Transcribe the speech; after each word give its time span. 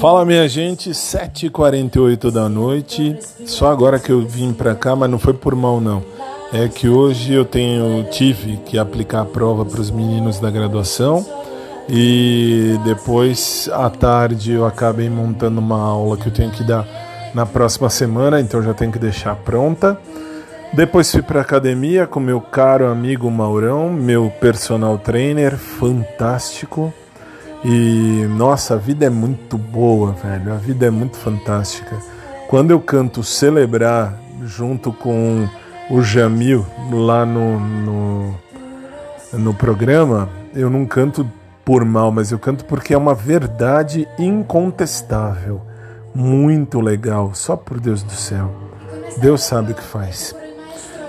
Fala 0.00 0.24
minha 0.24 0.48
gente, 0.48 0.90
7h48 0.90 2.30
da 2.30 2.48
noite. 2.48 3.18
Só 3.44 3.70
agora 3.70 3.98
que 3.98 4.10
eu 4.10 4.26
vim 4.26 4.52
pra 4.52 4.74
cá, 4.74 4.96
mas 4.96 5.10
não 5.10 5.18
foi 5.18 5.34
por 5.34 5.54
mal 5.54 5.80
não. 5.80 6.02
É 6.52 6.68
que 6.68 6.88
hoje 6.88 7.32
eu 7.34 7.44
tenho 7.44 8.04
tive 8.10 8.56
que 8.58 8.78
aplicar 8.78 9.22
a 9.22 9.24
prova 9.24 9.64
para 9.64 9.80
os 9.80 9.90
meninos 9.90 10.40
da 10.40 10.50
graduação 10.50 11.24
e 11.88 12.78
depois 12.84 13.68
à 13.72 13.90
tarde 13.90 14.52
eu 14.52 14.64
acabei 14.64 15.10
montando 15.10 15.60
uma 15.60 15.80
aula 15.80 16.16
que 16.16 16.28
eu 16.28 16.32
tenho 16.32 16.50
que 16.50 16.64
dar 16.64 16.86
na 17.34 17.44
próxima 17.44 17.90
semana, 17.90 18.40
então 18.40 18.62
já 18.62 18.72
tenho 18.72 18.90
que 18.90 18.98
deixar 18.98 19.36
pronta. 19.36 19.98
Depois 20.72 21.10
fui 21.10 21.22
para 21.22 21.40
academia 21.40 22.06
com 22.06 22.18
meu 22.18 22.40
caro 22.40 22.86
amigo 22.86 23.30
Maurão, 23.30 23.92
meu 23.92 24.30
personal 24.40 24.96
trainer 24.98 25.56
fantástico. 25.56 26.92
E 27.64 28.26
nossa, 28.36 28.74
a 28.74 28.76
vida 28.76 29.04
é 29.04 29.10
muito 29.10 29.58
boa, 29.58 30.12
velho. 30.12 30.52
A 30.52 30.56
vida 30.56 30.86
é 30.86 30.90
muito 30.90 31.16
fantástica. 31.16 31.96
Quando 32.48 32.70
eu 32.70 32.80
canto 32.80 33.22
Celebrar 33.22 34.14
junto 34.44 34.92
com 34.92 35.48
o 35.90 36.02
Jamil 36.02 36.64
lá 36.90 37.26
no, 37.26 37.60
no, 37.60 38.34
no 39.32 39.54
programa, 39.54 40.28
eu 40.54 40.70
não 40.70 40.86
canto 40.86 41.30
por 41.64 41.84
mal, 41.84 42.10
mas 42.10 42.32
eu 42.32 42.38
canto 42.38 42.64
porque 42.64 42.94
é 42.94 42.98
uma 42.98 43.14
verdade 43.14 44.08
incontestável. 44.18 45.60
Muito 46.14 46.80
legal, 46.80 47.32
só 47.34 47.56
por 47.56 47.78
Deus 47.78 48.02
do 48.02 48.12
céu. 48.12 48.50
Deus 49.18 49.42
sabe 49.42 49.72
o 49.72 49.74
que 49.74 49.82
faz. 49.82 50.34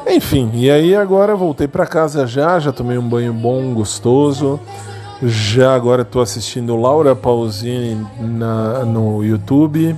Enfim, 0.08 0.52
e 0.54 0.70
aí 0.70 0.96
agora 0.96 1.36
voltei 1.36 1.68
para 1.68 1.86
casa 1.86 2.28
já, 2.28 2.60
já 2.60 2.72
tomei 2.72 2.98
um 2.98 3.08
banho 3.08 3.34
bom, 3.34 3.74
gostoso. 3.74 4.60
Já 5.24 5.76
agora 5.76 6.02
estou 6.02 6.20
assistindo 6.20 6.76
Laura 6.76 7.16
Pausini 7.16 8.08
na, 8.20 8.84
no 8.86 9.24
YouTube. 9.24 9.96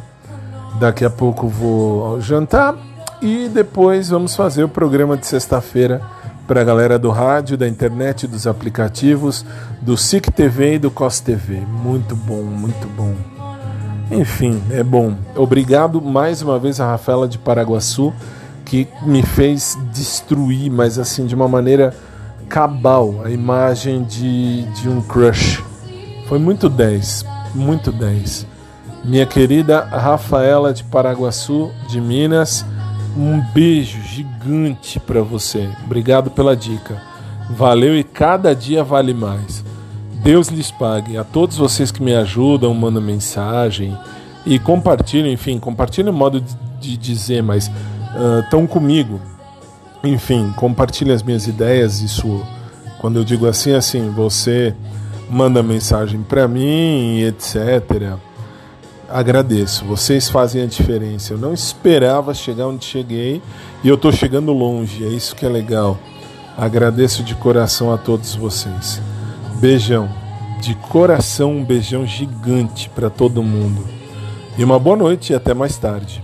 Daqui 0.80 1.06
a 1.06 1.10
pouco 1.10 1.48
vou 1.48 2.20
jantar 2.20 2.76
e 3.22 3.48
depois 3.48 4.10
vamos 4.10 4.36
fazer 4.36 4.66
o 4.66 4.70
programa 4.70 5.16
de 5.16 5.26
sexta-feira 5.26 6.02
para 6.46 6.60
a 6.60 6.64
galera 6.66 7.00
do 7.00 7.10
rádio, 7.10 7.56
da 7.56 7.66
internet, 7.66 8.28
dos 8.28 8.46
aplicativos, 8.46 9.46
do 9.82 9.96
SIC 9.96 10.30
TV 10.30 10.76
e 10.76 10.80
do 10.80 10.92
COS 10.92 11.22
TV. 11.22 11.62
Muito 11.62 12.18
bom, 12.18 12.44
muito 12.44 12.86
bom. 12.90 13.16
Enfim, 14.12 14.62
é 14.72 14.84
bom. 14.84 15.16
Obrigado 15.38 16.02
mais 16.02 16.42
uma 16.42 16.60
vez 16.60 16.82
a 16.82 16.86
Rafaela 16.86 17.30
de 17.30 17.38
Paraguaçu, 17.38 18.14
que 18.66 18.90
me 19.04 19.24
fez 19.24 19.78
destruir, 19.94 20.70
mas 20.70 21.00
assim, 21.00 21.26
de 21.26 21.34
uma 21.34 21.48
maneira 21.48 21.96
cabal, 22.54 23.24
a 23.26 23.32
imagem 23.32 24.04
de, 24.04 24.62
de 24.74 24.88
um 24.88 25.02
crush. 25.02 25.60
Foi 26.28 26.38
muito 26.38 26.70
10, 26.70 27.26
muito 27.56 27.92
10. 27.92 28.46
Minha 29.04 29.26
querida 29.26 29.84
Rafaela 29.86 30.72
de 30.72 30.84
Paraguaçu, 30.84 31.72
de 31.90 32.00
Minas, 32.00 32.64
um 33.18 33.42
beijo 33.56 34.00
gigante 34.04 35.00
para 35.00 35.24
você. 35.24 35.68
Obrigado 35.84 36.30
pela 36.30 36.56
dica. 36.56 37.02
Valeu 37.50 37.98
e 37.98 38.04
cada 38.04 38.54
dia 38.54 38.84
vale 38.84 39.16
mais. 39.16 39.66
Deus 40.22 40.50
lhes 40.50 40.70
pague. 40.70 41.18
A 41.18 41.24
todos 41.24 41.58
vocês 41.58 41.92
que 41.92 42.04
me 42.04 42.14
ajudam, 42.14 42.72
mandam 42.76 43.02
mensagem 43.02 43.98
e 44.46 44.60
compartilham, 44.60 45.32
enfim, 45.32 45.58
compartilham 45.58 46.14
o 46.14 46.16
modo 46.16 46.40
de, 46.40 46.56
de 46.80 46.98
dizer, 46.98 47.42
mas 47.42 47.72
estão 48.44 48.66
uh, 48.66 48.68
comigo 48.68 49.20
enfim, 50.04 50.52
compartilhe 50.58 51.12
as 51.12 51.24
minhas 51.24 51.48
ideias. 51.48 52.02
Isso, 52.02 52.46
quando 53.00 53.18
eu 53.18 53.24
digo 53.24 53.48
assim, 53.48 53.74
assim, 53.74 54.10
você 54.10 54.76
manda 55.30 55.64
mensagem 55.64 56.22
para 56.22 56.48
mim, 56.48 57.22
etc. 57.22 58.18
Agradeço, 59.10 59.86
vocês 59.86 60.30
fazem 60.30 60.64
a 60.64 60.66
diferença. 60.66 61.34
Eu 61.34 61.38
não 61.38 61.54
esperava 61.54 62.34
chegar 62.34 62.68
onde 62.68 62.84
cheguei 62.84 63.42
e 63.84 63.88
eu 63.88 63.96
estou 63.96 64.12
chegando 64.12 64.52
longe, 64.52 65.06
é 65.06 65.10
isso 65.10 65.36
que 65.36 65.46
é 65.46 65.50
legal. 65.50 65.98
Agradeço 66.58 67.24
de 67.24 67.34
coração 67.36 67.92
a 67.94 67.98
todos 67.98 68.36
vocês. 68.36 69.02
Beijão, 69.56 70.10
de 70.60 70.76
coração, 70.76 71.52
um 71.52 71.64
beijão 71.64 72.06
gigante 72.06 72.90
para 72.90 73.10
todo 73.10 73.42
mundo. 73.42 73.88
E 74.58 74.64
uma 74.64 74.78
boa 74.78 74.96
noite 74.96 75.32
e 75.32 75.36
até 75.36 75.54
mais 75.54 75.78
tarde. 75.78 76.24